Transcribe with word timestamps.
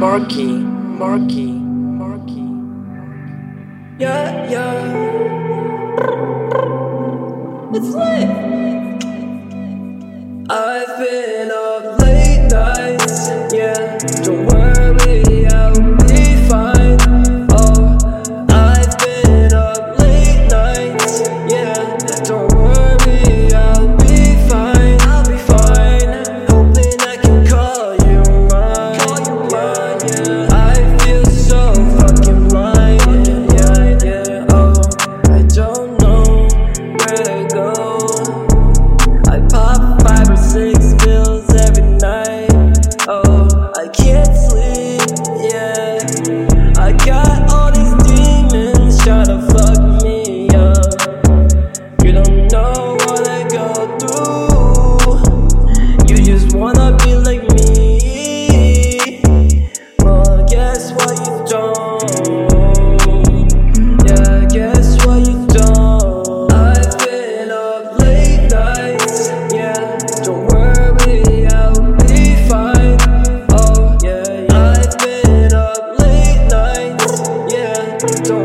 Marcky, 0.00 0.46
Marcky, 0.46 1.52
Marcky. 2.00 2.40
Yeah, 3.98 4.48
yeah. 4.48 4.96
It's 7.74 7.88
lit. 7.88 8.30
I've 10.48 10.98
been 10.98 11.50
up 11.50 12.00
late 12.00 12.48
nights, 12.50 13.28
yeah. 13.52 13.98
Don't 14.24 14.46
worry, 14.46 15.46
I'll. 15.48 15.89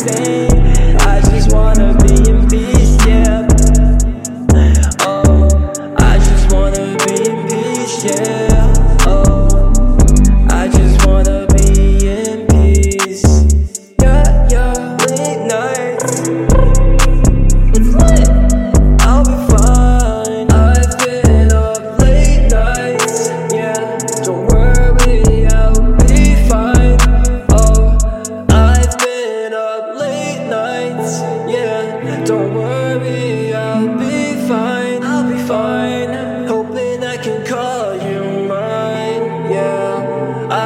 same 0.00 0.79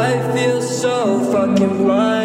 I 0.06 0.34
feel 0.34 0.60
so 0.60 1.18
fucking 1.32 1.78
blind. 1.78 2.23